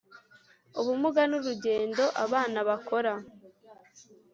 [0.79, 3.13] ubumuga n urugendo abana bakora